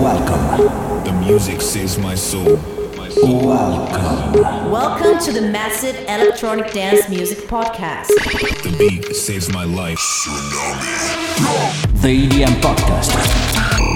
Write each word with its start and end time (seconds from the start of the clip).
Welcome. 0.00 1.04
The 1.04 1.12
music 1.12 1.60
saves 1.60 1.98
my 1.98 2.14
soul. 2.14 2.56
Welcome. 3.22 4.70
Welcome 4.70 5.18
to 5.26 5.30
the 5.30 5.42
Massive 5.42 5.94
Electronic 6.08 6.72
Dance 6.72 7.06
Music 7.10 7.40
Podcast. 7.40 8.06
The 8.62 8.74
beat 8.78 9.14
saves 9.14 9.52
my 9.52 9.64
life. 9.64 9.98
The 12.00 12.26
EDM 12.26 12.62
Podcast. 12.62 13.12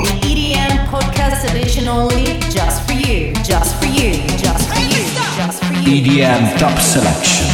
The 0.04 0.28
EDM 0.28 0.88
Podcast 0.88 1.50
Edition 1.50 1.88
only, 1.88 2.38
just 2.50 2.86
for 2.86 2.92
you, 2.92 3.32
just 3.42 3.74
for 3.80 3.86
you, 3.86 4.26
just 4.36 4.68
for 4.68 4.80
you, 4.80 5.06
just 5.34 5.64
for 5.64 5.72
you. 5.72 6.02
EDM 6.02 6.58
Top 6.58 6.78
Selection. 6.80 7.46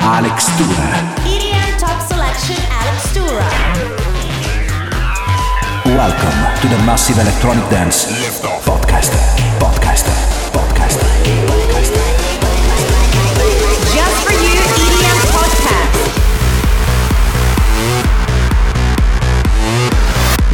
Alex 0.00 0.46
Tura. 0.56 1.14
EDM 1.28 1.78
Top 1.78 2.00
Selection 2.08 2.56
Alex 2.70 3.12
Tura. 3.12 3.77
Welcome 5.98 6.38
to 6.62 6.68
the 6.68 6.78
Massive 6.86 7.18
Electronic 7.18 7.68
Dance 7.70 8.06
Podcast. 8.62 9.10
Podcast. 9.58 10.06
Podcast. 10.54 10.96
Podcast. 11.42 11.90
Just 13.96 14.18
for 14.22 14.30
you, 14.38 14.62
EDM 14.78 15.18
Podcast. 15.34 15.98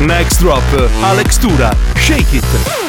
Next 0.07 0.39
Drop, 0.39 0.65
Alex 1.05 1.37
Tura, 1.37 1.77
Shake 1.95 2.33
It. 2.33 2.84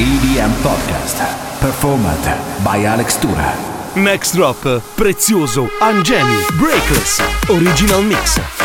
EDM 0.00 0.50
Podcast. 0.62 1.18
Performed 1.60 2.24
by 2.64 2.82
Alex 2.84 3.18
Tura. 3.18 3.52
Next 3.96 4.32
Drop, 4.34 4.56
Prezioso, 4.96 5.68
Angemi, 5.80 6.40
Breakless, 6.56 7.20
Original 7.50 8.00
Mix. 8.02 8.59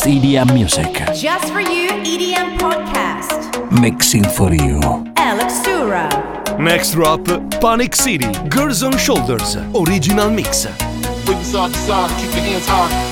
Best 0.00 0.06
EDM 0.06 0.54
music. 0.54 0.92
Just 1.14 1.52
for 1.52 1.60
You 1.60 1.88
EDM 2.04 2.58
podcast. 2.58 3.80
Mixing 3.80 4.24
for 4.24 4.52
you. 4.52 4.80
Alex 5.16 5.60
Tura. 5.62 6.08
Next 6.58 6.92
drop, 6.92 7.24
Panic 7.60 7.94
City, 7.94 8.30
Girls 8.48 8.82
on 8.82 8.96
Shoulders, 8.98 9.56
original 9.74 10.30
mix. 10.30 10.66
Wiggle 11.26 11.44
side 11.44 11.72
to 11.72 11.78
side, 11.78 12.10
keep 12.20 12.34
your 12.34 12.42
hands 12.42 12.66
high. 12.66 13.09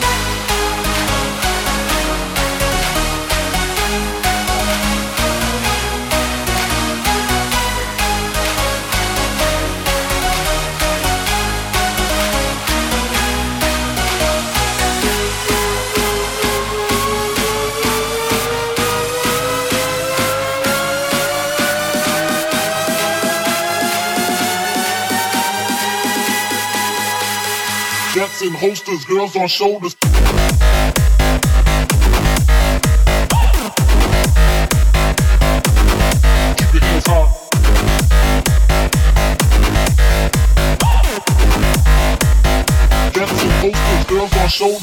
Jets 28.28 28.42
and 28.42 28.54
holsters, 28.56 29.04
girls 29.06 29.36
on 29.36 29.48
shoulders. 29.48 29.94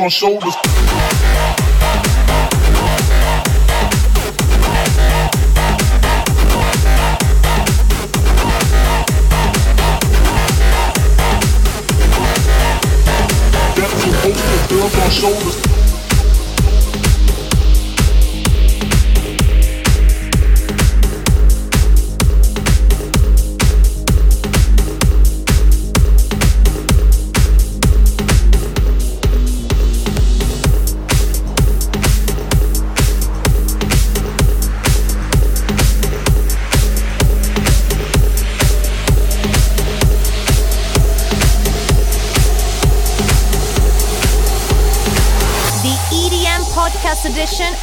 on 0.00 0.08
shoulders. 0.08 0.79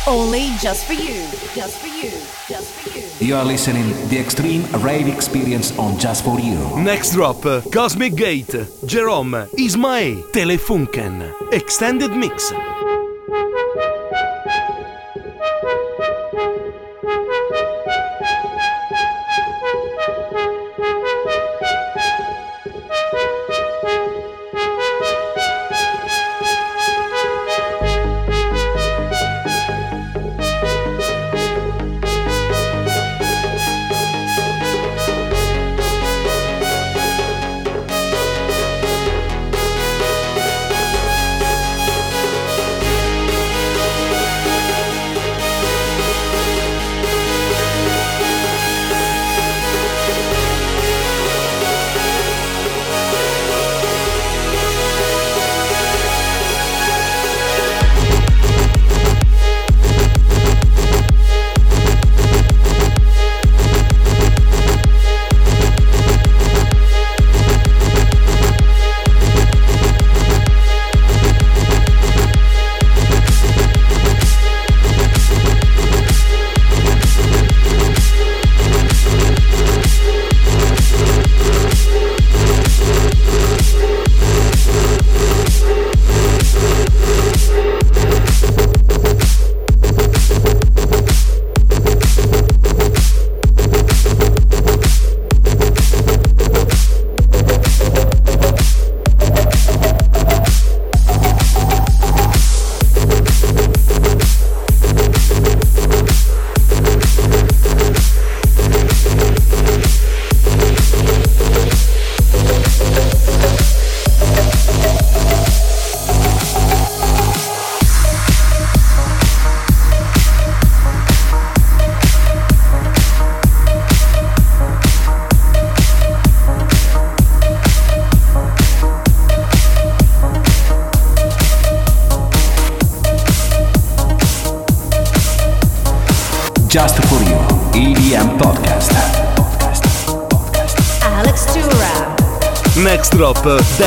Only 0.07 0.51
just 0.61 0.85
for 0.85 0.93
you. 0.93 1.27
Just 1.53 1.79
for 1.79 1.87
you. 1.87 2.09
Just 2.47 2.71
for 2.71 2.97
you. 2.97 3.27
You 3.27 3.35
are 3.35 3.43
listening 3.43 3.89
the 4.07 4.17
extreme 4.17 4.63
rave 4.81 5.09
experience 5.09 5.77
on 5.77 5.99
Just 5.99 6.23
For 6.23 6.39
You. 6.39 6.57
Next 6.79 7.11
drop, 7.11 7.41
Cosmic 7.73 8.15
Gate, 8.15 8.55
Jerome, 8.85 9.33
Isma-Ae, 9.57 10.23
Telefunken, 10.31 11.51
Extended 11.51 12.11
Mix. 12.11 12.53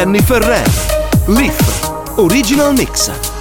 Danny 0.01 0.23
Ferrer. 0.23 0.65
Leaf, 1.27 1.85
original 2.17 2.73
mix. 2.73 3.40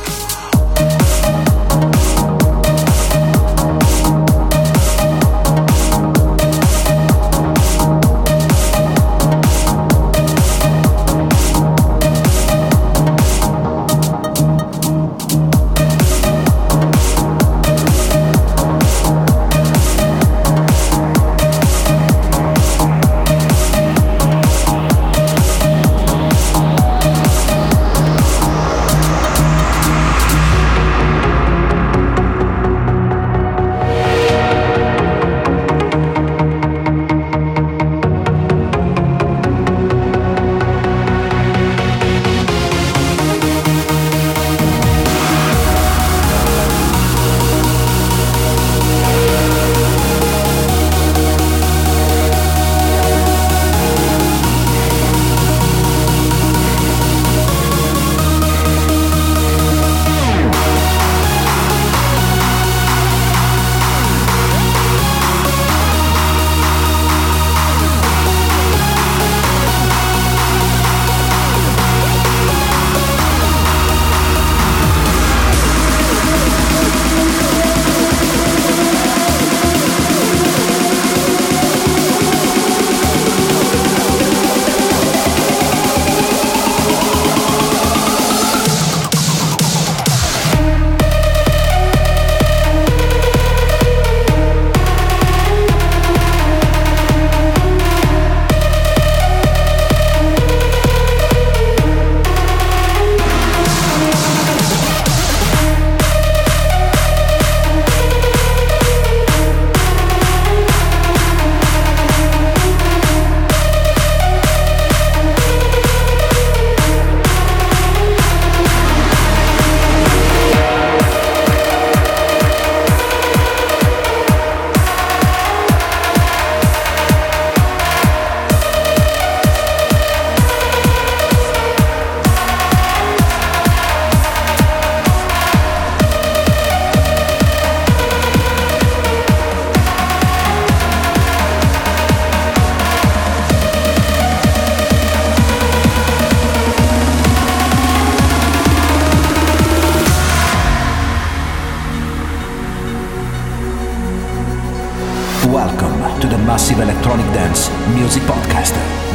Music 158.09 158.23
Podcast. 158.23 158.73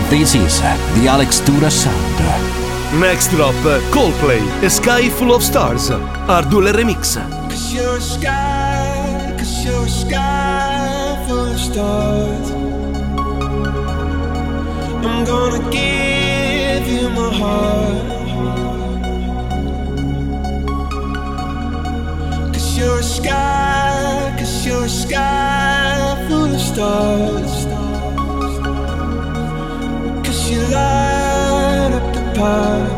This 0.08 0.36
is 0.36 0.60
the 0.94 1.08
Alex 1.08 1.40
Tura 1.40 1.68
Sound. 1.68 3.00
Next 3.00 3.28
drop, 3.32 3.56
Coldplay, 3.90 4.40
A 4.62 4.70
Sky 4.70 5.08
Full 5.08 5.34
of 5.34 5.42
Stars, 5.42 5.88
Hardwell 6.28 6.72
Remix. 6.72 7.16
Cause 7.50 7.74
you're 7.74 7.96
a 7.96 8.00
sky, 8.00 9.34
cause 9.36 9.64
you're 9.64 9.84
a 9.84 9.88
sky 9.88 11.24
full 11.26 11.46
of 11.54 11.58
stars. 11.58 12.50
I'm 15.04 15.24
gonna 15.24 15.68
give 15.72 16.86
you 16.86 17.08
my 17.18 17.30
heart. 17.40 18.06
Cause 22.54 22.78
you're 22.78 23.00
a 23.00 23.02
sky, 23.02 24.36
cause 24.38 24.64
you're 24.64 24.84
a 24.84 24.88
sky 24.88 26.26
full 26.28 26.54
of 26.54 26.60
stars. 26.60 27.63
You 30.46 30.60
light 30.60 31.90
up 31.94 32.06
the 32.14 32.20
path. 32.36 32.92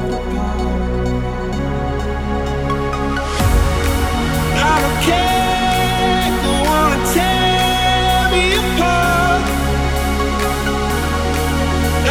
I 4.56 4.74
don't 4.82 5.00
care, 5.06 6.26
don't 6.42 6.62
wanna 6.66 7.00
tear 7.14 8.30
me 8.34 8.44
apart. 8.62 9.42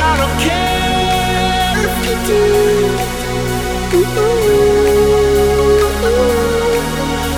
I 0.08 0.12
don't 0.22 0.38
care 0.48 1.78
if 1.88 1.96
you 2.08 2.16
do. 2.32 2.44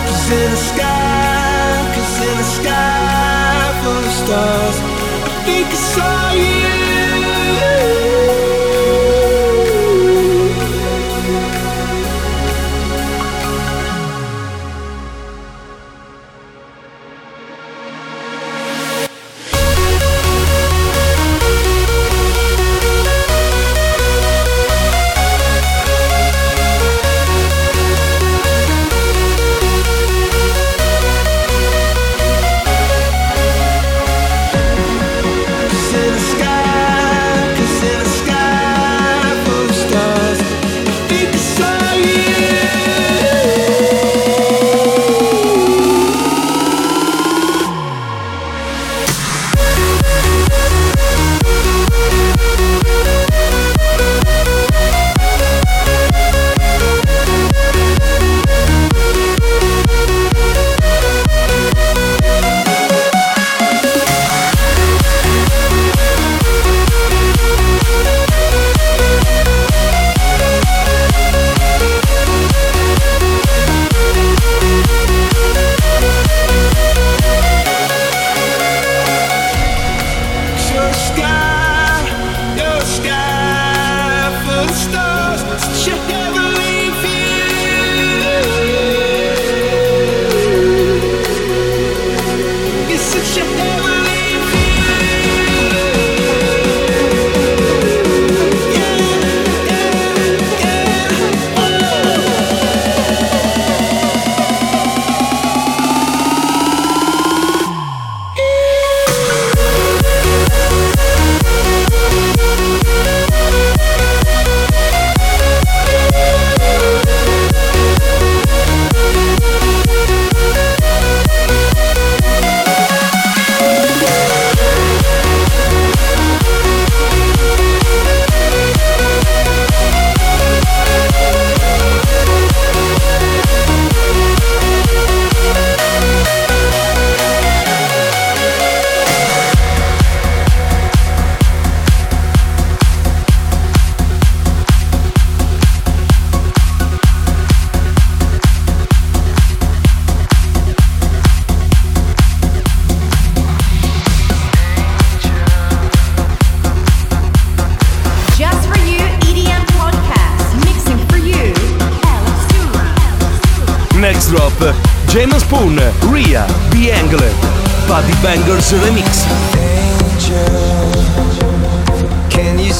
Cause 0.05 0.27
in 0.37 0.49
the 0.51 0.61
sky, 0.69 1.91
cause 1.95 2.17
in 2.27 2.35
the 2.37 2.47
sky 2.57 3.81
full 3.81 4.05
of 4.09 4.15
stars, 4.21 4.77
I 5.25 5.43
think 5.45 5.67
I 5.67 5.79
saw 5.93 6.31
you. 6.33 6.76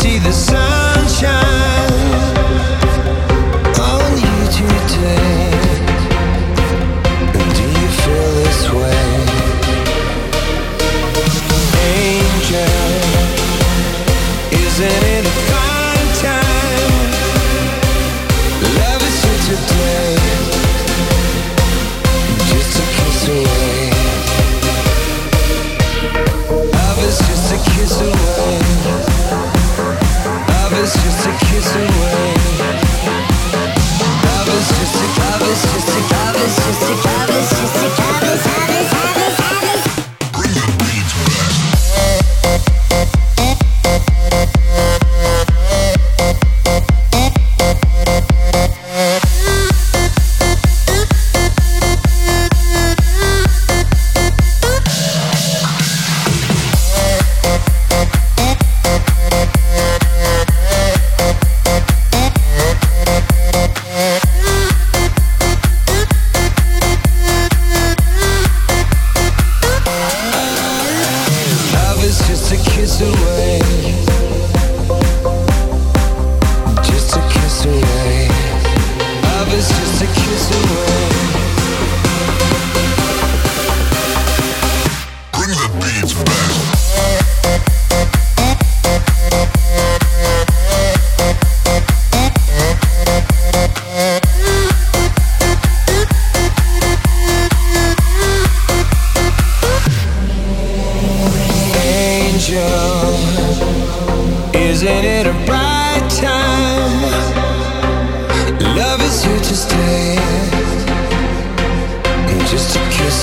See 0.08 0.20
the 0.20 0.32
sunshine 0.32 0.67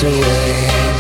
away. 0.03 0.94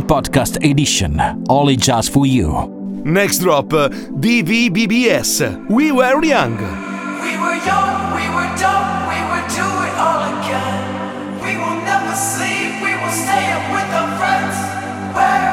Podcast 0.00 0.56
Edition, 0.64 1.20
only 1.50 1.76
just 1.76 2.12
for 2.14 2.24
you. 2.24 2.48
Next 3.04 3.40
drop, 3.40 3.72
uh, 3.74 3.90
DVBBS. 3.90 5.68
We 5.68 5.92
were 5.92 6.24
young. 6.24 6.56
We 6.56 7.36
were 7.36 7.58
young, 7.60 8.14
we 8.16 8.24
were 8.32 8.50
dumb, 8.56 8.88
we 9.12 9.18
would 9.28 9.48
do 9.52 9.66
it 9.84 9.94
all 10.00 10.22
again. 10.32 10.80
We 11.44 11.52
will 11.60 11.78
never 11.84 12.14
sleep, 12.16 12.80
we 12.80 12.94
will 12.96 13.12
stay 13.12 13.44
up 13.52 13.64
with 13.74 13.90
our 13.92 14.10
friends. 14.16 14.56
Where 15.12 15.51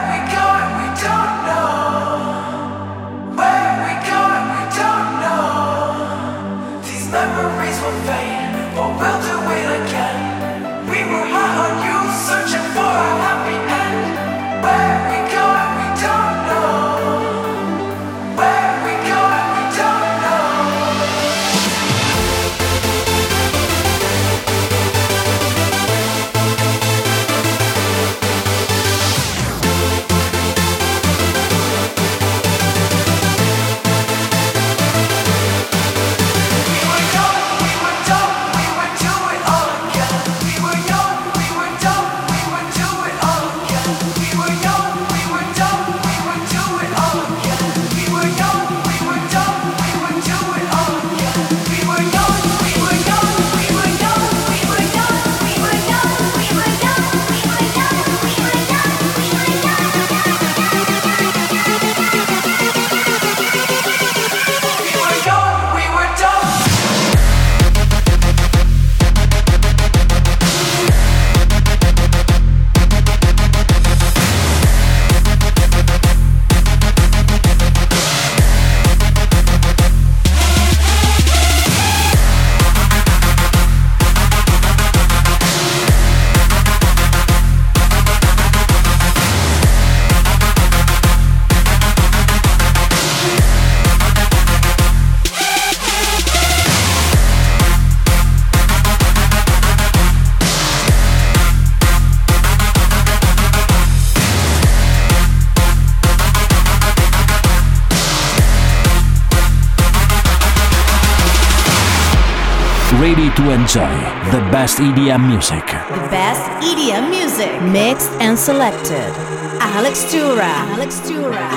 enjoy 113.51 113.95
the 114.31 114.41
best 114.51 114.77
EDM 114.79 115.27
music. 115.27 115.65
The 115.65 116.07
best 116.09 116.43
EDM 116.63 117.09
music. 117.09 117.61
Mixed 117.61 118.11
and 118.19 118.37
selected. 118.37 119.11
Alex 119.59 120.11
Tura. 120.11 120.53
Alex 120.75 120.99
Tura. 121.07 121.49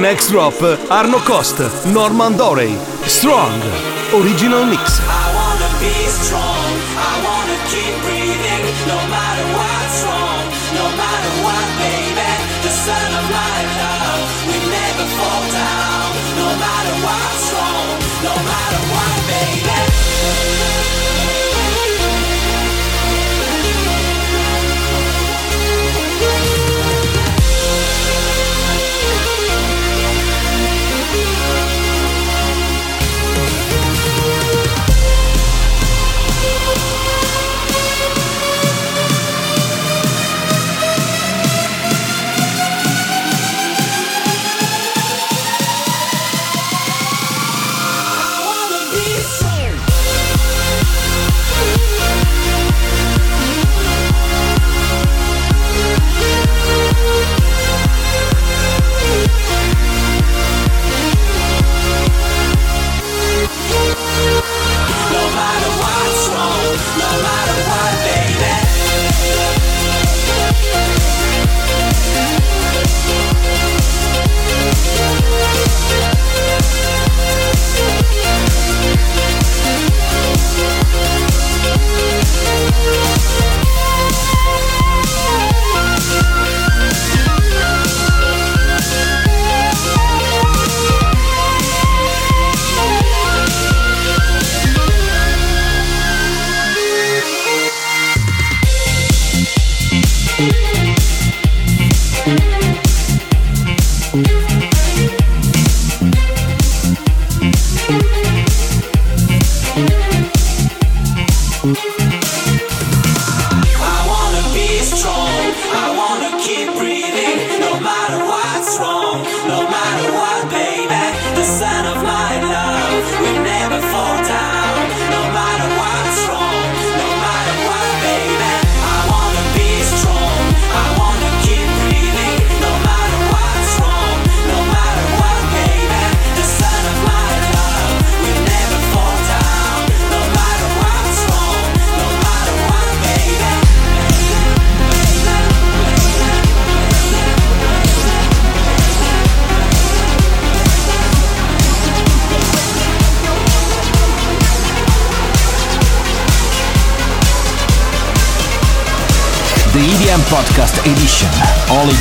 Next 0.00 0.30
drop 0.30 0.54
Arno 0.90 1.18
Cost, 1.18 1.58
Norman 1.92 2.36
Doray. 2.36 2.76
Strong. 3.06 3.60
Original 4.12 4.66
mix. 4.66 5.00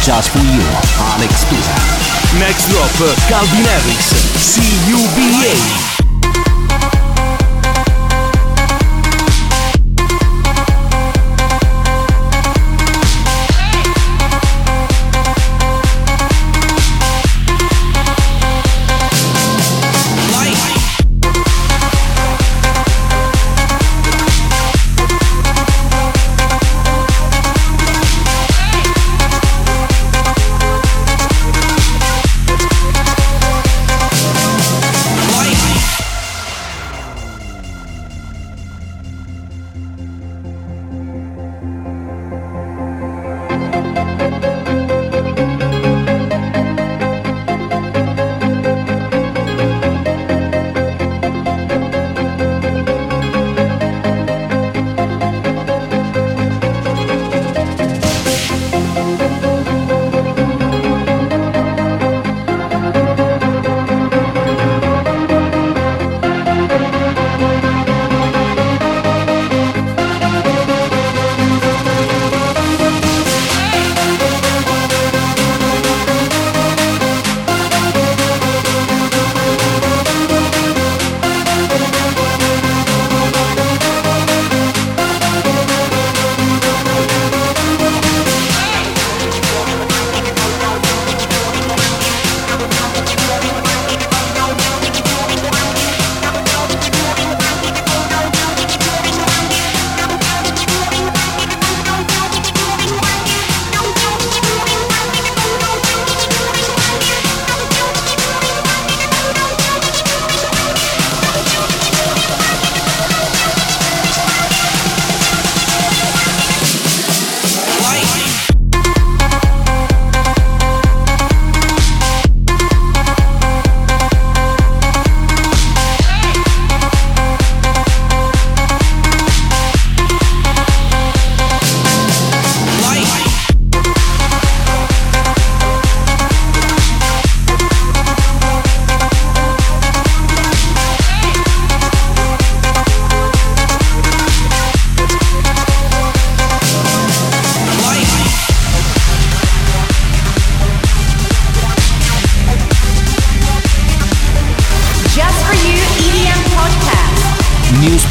Just 0.04 0.36
for 0.36 0.44
you. 0.44 0.60
Alex 1.16 1.48
Pisa. 1.48 1.76
Next 2.36 2.68
drop, 2.68 2.92
uh, 3.00 3.16
Calvin 3.32 3.64
Harris, 3.64 4.12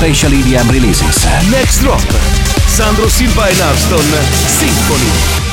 special 0.03 0.33
EDM 0.33 0.69
releases. 0.73 1.25
Next 1.49 1.79
Drop, 1.79 2.03
Sandro 2.67 3.09
Silva 3.09 3.49
e 3.53 3.63
Arston, 3.63 4.03
Symphony. 4.49 5.52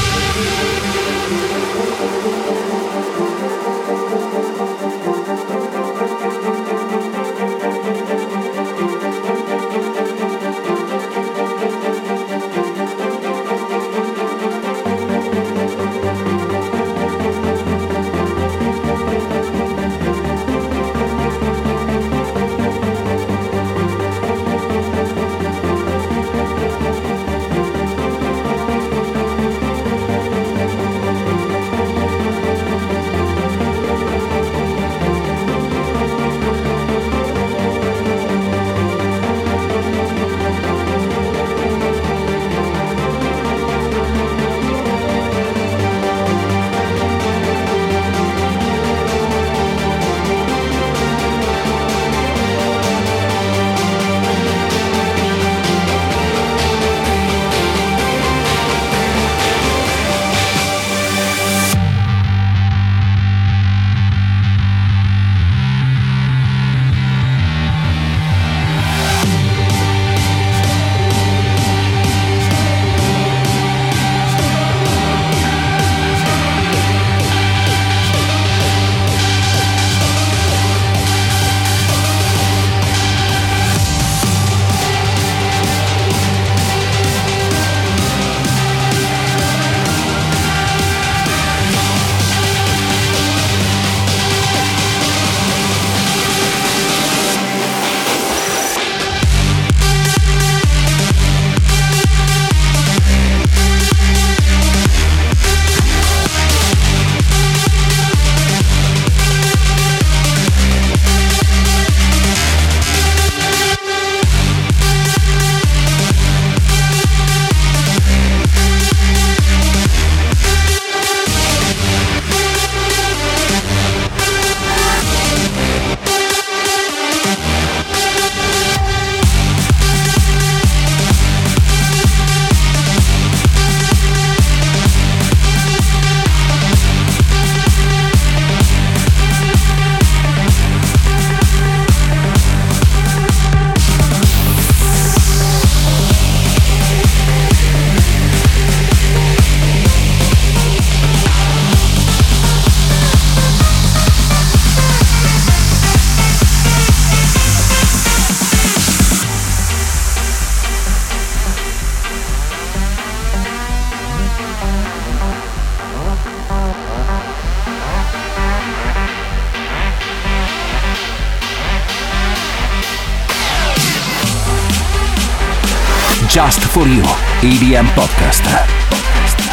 EDM 177.42 177.88
Podcast. 177.96 178.44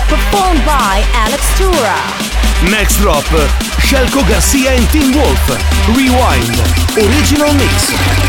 Performed 0.09 0.59
by 0.67 1.07
Alex 1.15 1.47
Tura. 1.57 1.95
Next 2.69 2.97
drop, 2.99 3.23
Shelco 3.79 4.29
Garcia 4.29 4.73
and 4.73 4.85
Teenwolf. 4.87 5.39
Rewind. 5.95 6.51
Original 6.99 7.53
Mix. 7.55 8.26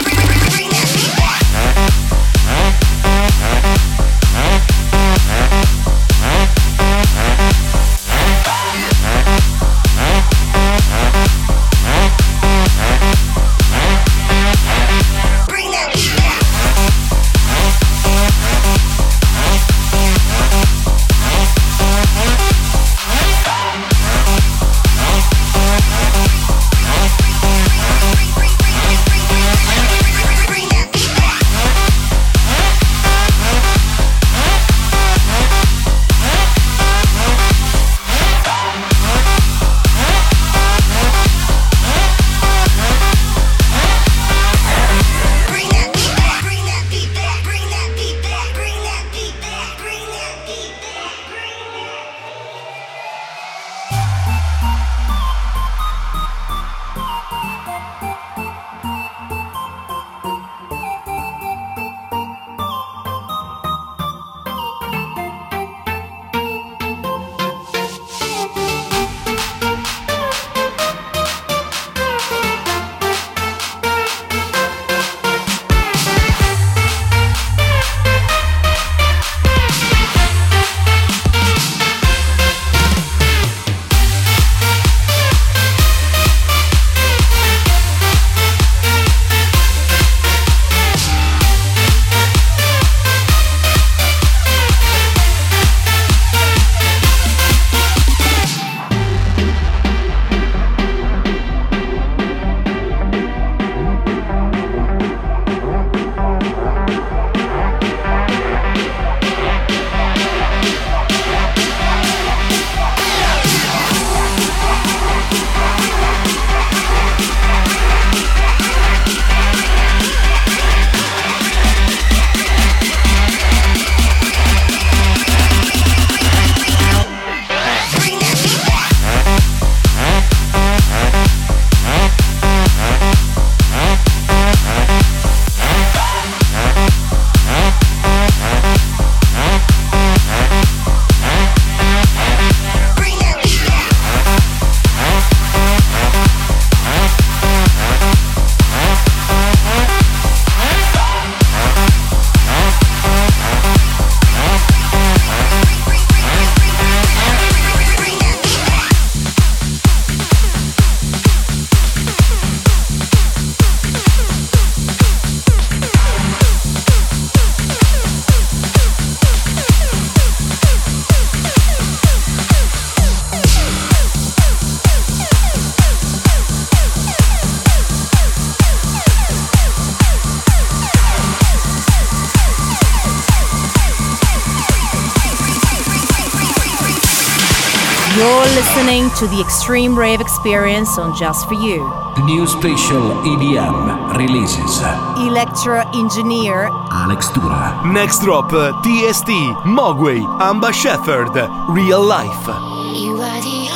To 189.19 189.25
the 189.25 189.41
Extreme 189.41 189.97
Rave 189.97 190.21
Experience 190.21 190.99
on 190.99 191.15
Just 191.15 191.47
For 191.47 191.55
You. 191.55 191.91
New 192.25 192.45
special 192.45 193.01
EDM 193.25 194.15
releases. 194.15 194.79
Electro 195.17 195.79
Engineer 195.95 196.69
Alex 196.91 197.29
Tura. 197.29 197.81
Next 197.91 198.21
drop, 198.21 198.51
TST, 198.83 199.29
Moguai, 199.65 200.21
Amba 200.39 200.71
Shepherd, 200.71 201.33
Real 201.67 202.03
Life. 202.03 202.45
You 202.93 203.17
are 203.17 203.41
the 203.41 203.69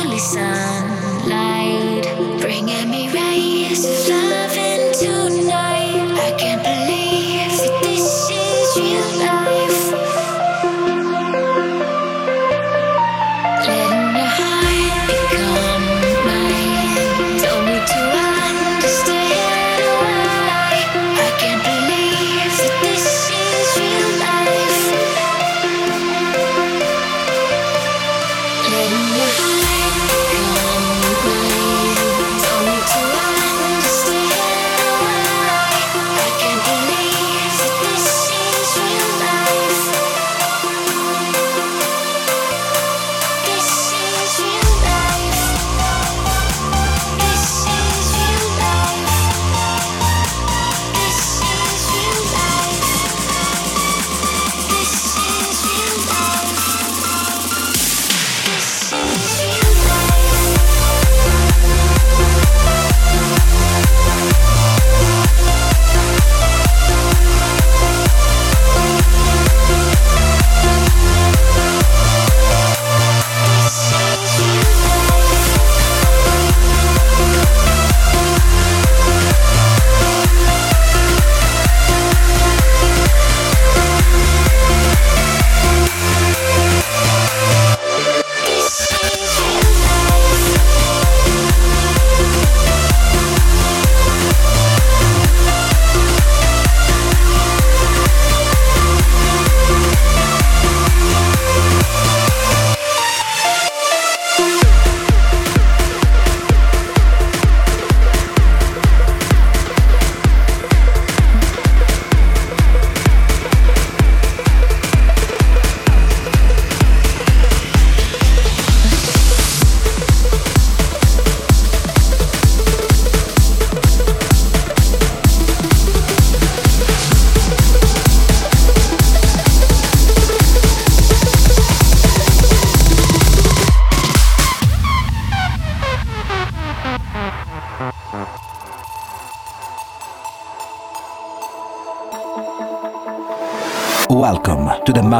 only 0.00 0.18
sunlight, 0.18 0.77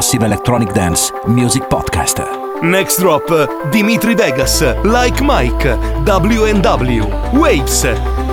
Massive 0.09 0.25
Electronic 0.25 0.73
Dance 0.73 1.13
Music 1.27 1.65
Podcast. 1.69 2.19
Next 2.63 2.99
Drop, 2.99 3.27
Dimitri 3.71 4.15
Vegas, 4.15 4.63
Like 4.83 5.21
Mike, 5.21 5.63
W&W, 6.07 7.05
Waves, 7.39 7.83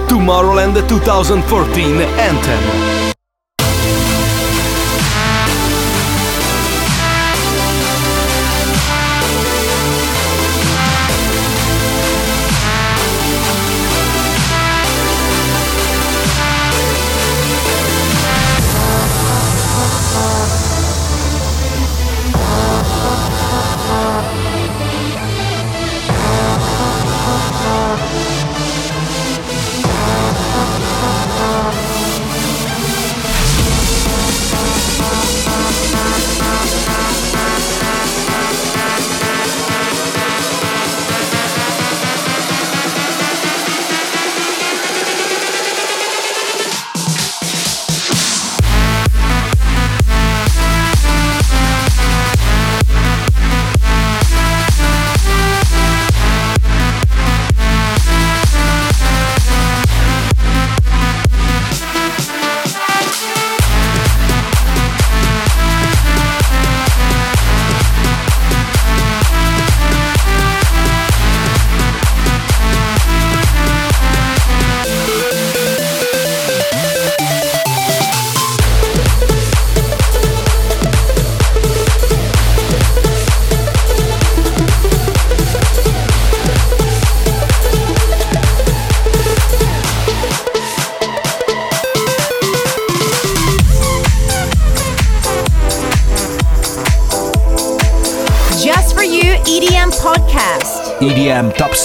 Tomorrowland 0.08 0.88
2014 0.88 2.02
Anthem. 2.18 2.95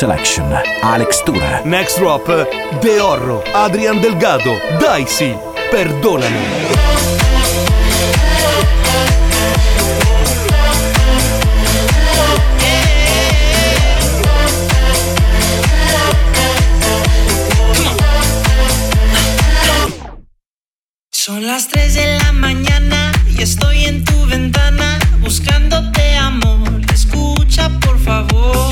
Selection, 0.00 0.50
Alex 0.82 1.22
Tura. 1.26 1.60
Next 1.66 1.98
Drop, 1.98 2.26
De 2.80 3.02
Orro, 3.02 3.44
Adrian 3.54 4.00
Delgado, 4.00 4.58
Dicey, 4.80 5.36
Perdonami. 5.70 6.38
Son 21.10 21.46
las 21.46 21.68
3 21.68 21.92
de 21.92 22.18
la 22.20 22.32
mañana 22.32 23.12
y 23.28 23.42
estoy 23.42 23.84
en 23.84 24.02
tu 24.06 24.24
ventana 24.24 24.98
buscándote 25.20 26.16
amor. 26.16 26.80
Escucha 26.90 27.68
por 27.80 27.98
favor. 27.98 28.69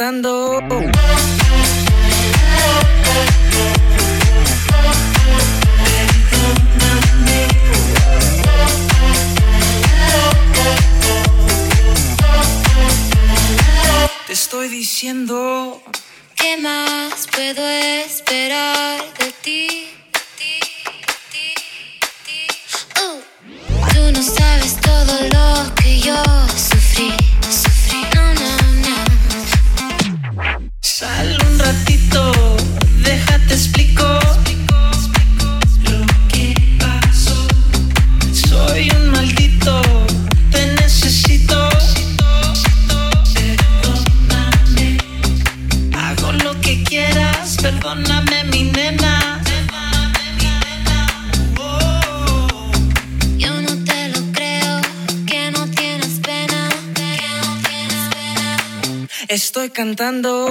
cantando 0.00 0.39
cantando. 60.00 60.46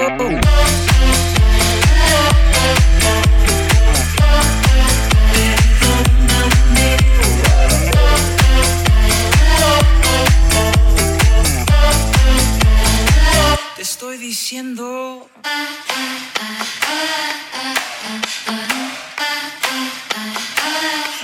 Te 13.75 13.81
estoy 13.81 14.17
diciendo. 14.17 15.27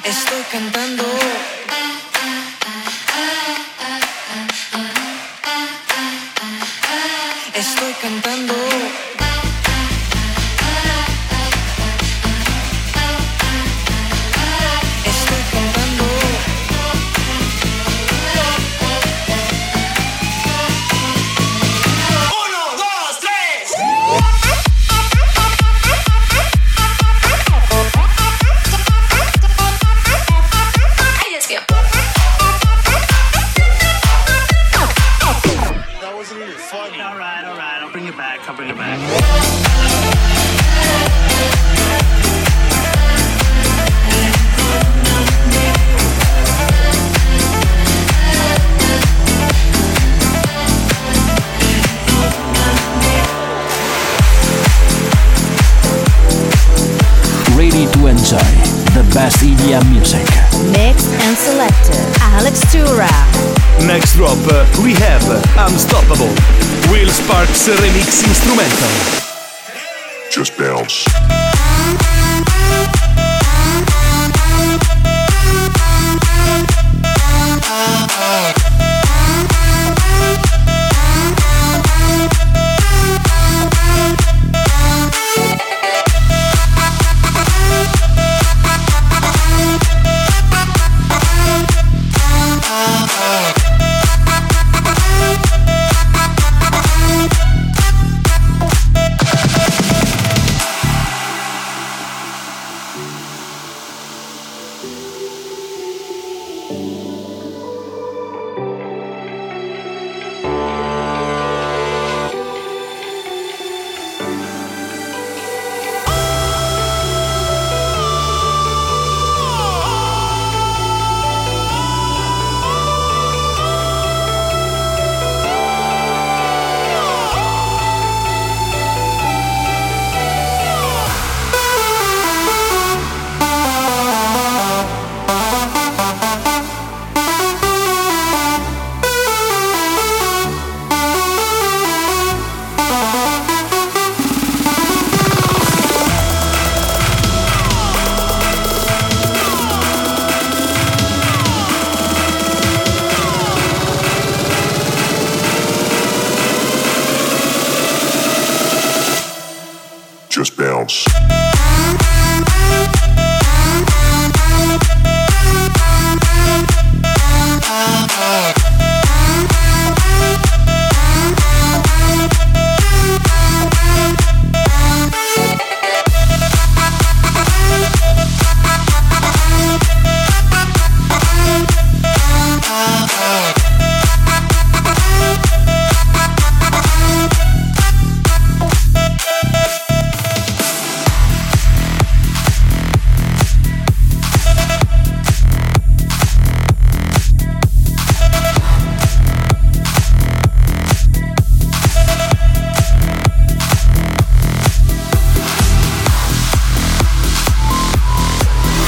Estoy 0.03 0.43
cantando. 0.51 1.04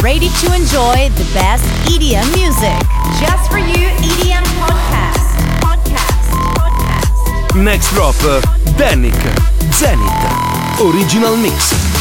Ready 0.08 0.30
to 0.30 0.54
enjoy 0.56 1.10
the 1.20 1.30
best 1.34 1.66
EDM 1.84 2.34
music. 2.34 2.80
Just 3.20 3.52
for 3.52 3.58
you, 3.58 3.90
EDM 4.00 4.42
podcast. 4.56 5.36
Podcast. 5.60 6.32
Podcast. 6.56 7.62
Next 7.62 7.94
drop, 7.94 8.16
Danik, 8.78 9.20
Zenith. 9.74 10.80
Original 10.80 11.36
Mix. 11.36 11.97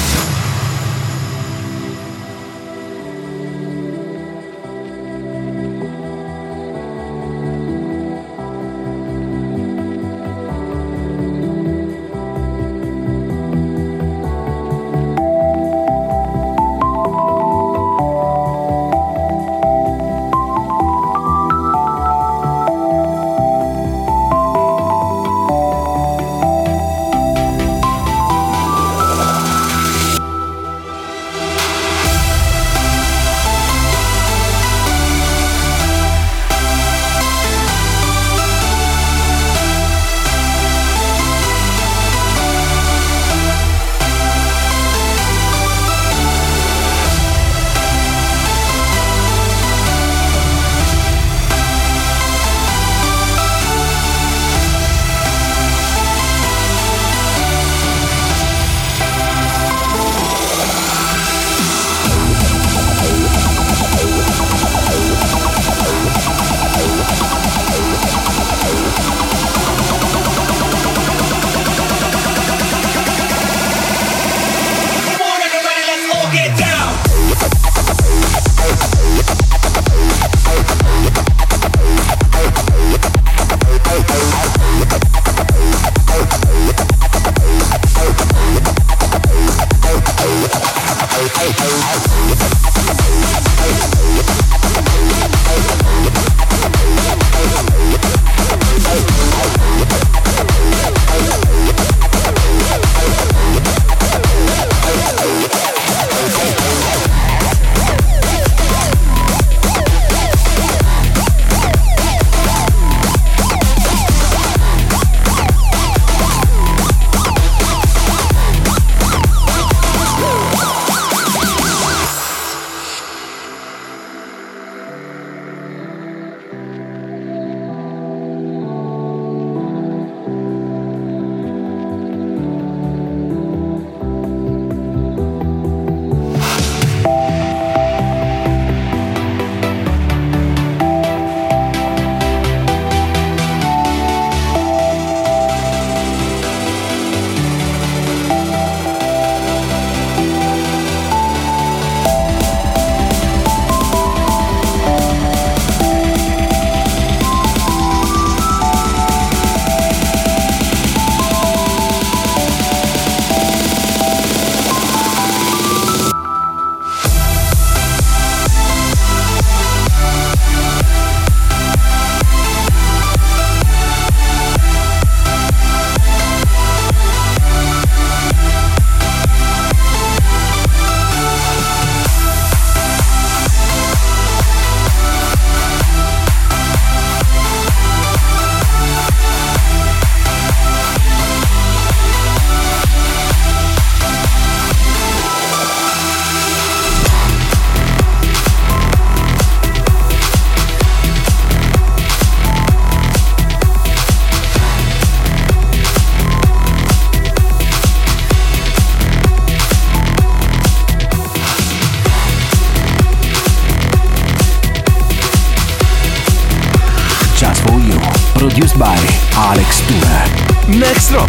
Alex 219.39 219.81
Tour. 219.87 220.79
Next 220.79 221.11
Drop. 221.11 221.29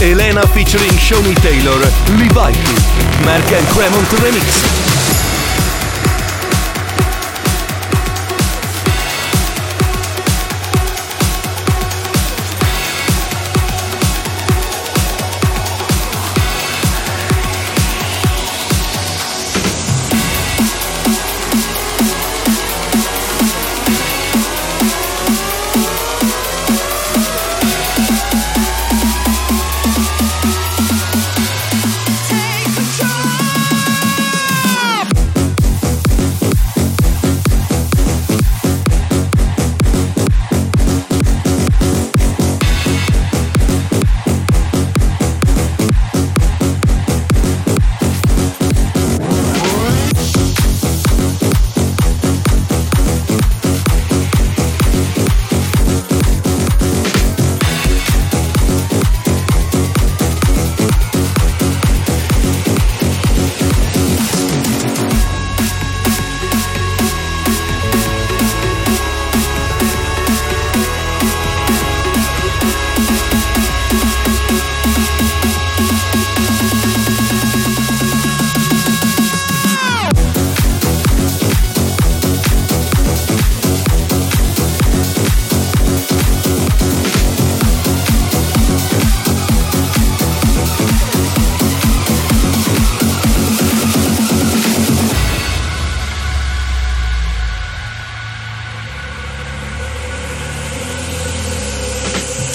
Elena 0.00 0.46
featuring 0.48 0.90
Shawnee 0.96 1.34
Taylor, 1.34 1.76
Leviathan, 2.18 2.76
Merck 3.26 3.52
and 3.52 3.66
Cremont 3.66 4.06
Remix. 4.22 4.81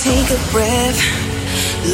Take 0.07 0.31
a 0.31 0.51
breath. 0.53 0.99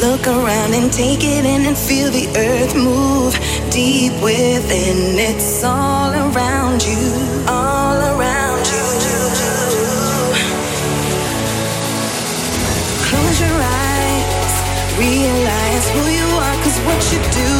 Look 0.00 0.28
around 0.28 0.72
and 0.72 0.92
take 0.92 1.24
it 1.24 1.44
in 1.44 1.66
and 1.66 1.76
feel 1.76 2.12
the 2.12 2.28
earth 2.38 2.72
move 2.76 3.34
deep 3.72 4.12
within. 4.22 5.18
It's 5.18 5.64
all 5.64 6.12
around 6.14 6.78
you, 6.86 7.10
all 7.48 7.98
around 8.14 8.62
you. 8.70 8.86
Close 13.10 13.36
your 13.42 13.58
eyes, 13.90 14.54
realize 14.94 15.84
who 15.90 16.04
you 16.06 16.28
are, 16.38 16.56
cause 16.62 16.78
what 16.86 17.02
you 17.10 17.18
do 17.42 17.52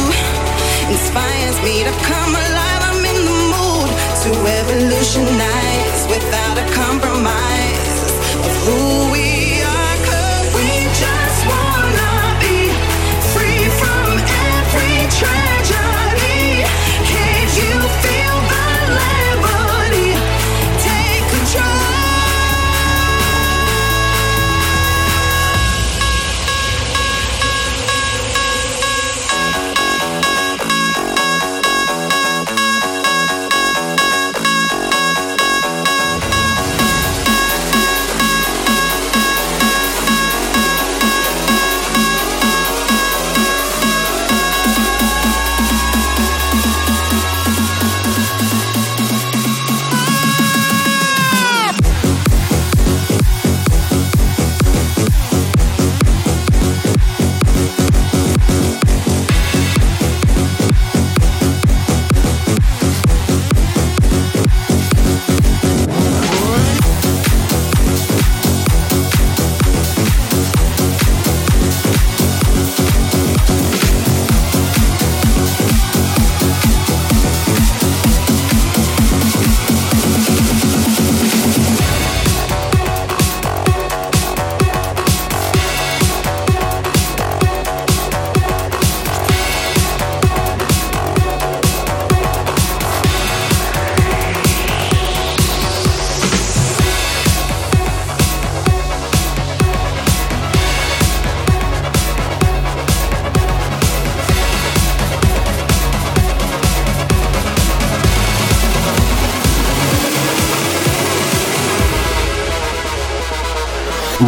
inspires 0.87 1.57
me 1.67 1.83
to 1.83 1.91
come 2.07 2.31
alive. 2.31 2.81
I'm 2.95 3.03
in 3.03 3.19
the 3.27 3.39
mood 3.51 3.89
to 4.23 4.29
revolutionize 4.39 6.01
without 6.07 6.55
a 6.63 6.67
compromise 6.71 7.99
of 8.39 8.53
who 8.63 9.11
we 9.11 9.34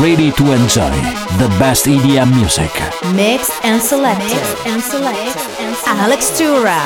ready 0.08 0.32
to 0.32 0.53
enjoy 0.53 0.95
the 1.38 1.49
best 1.60 1.86
EDM 1.86 2.34
music. 2.39 2.72
Mixed 3.14 3.51
and 3.66 3.82
selected. 3.82 4.30
Mixed 4.30 4.66
and 4.66 4.82
selected. 4.82 5.36
Alex 5.86 6.38
Tura. 6.38 6.80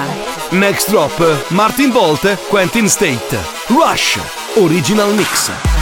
Next 0.52 0.90
drop, 0.90 1.12
Martin 1.52 1.92
Volt, 1.92 2.26
Quentin 2.50 2.90
State. 2.90 3.32
Rush, 3.70 4.18
original 4.58 5.14
mix. 5.14 5.81